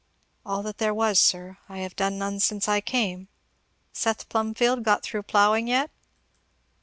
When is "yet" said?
5.67-5.91